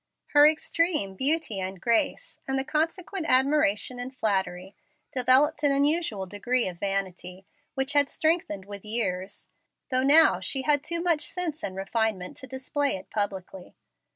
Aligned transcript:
Her 0.29 0.47
extreme 0.49 1.13
beauty 1.13 1.59
and 1.59 1.79
grace, 1.79 2.39
and 2.47 2.57
the 2.57 2.63
consequent 2.63 3.27
admiration 3.29 3.99
and 3.99 4.17
flattery, 4.17 4.75
developed 5.13 5.61
an 5.61 5.71
unusual 5.71 6.25
degree 6.25 6.67
of 6.67 6.79
vanity, 6.79 7.45
which 7.75 7.93
had 7.93 8.09
strengthened 8.09 8.65
with 8.65 8.83
years; 8.83 9.47
though 9.91 10.01
now 10.01 10.39
she 10.39 10.63
had 10.63 10.83
too 10.83 11.03
much 11.03 11.27
sense 11.27 11.61
and 11.63 11.75
refinement 11.75 12.35
to 12.37 12.47
display 12.47 12.95
it 12.95 13.11
publicly. 13.11 13.75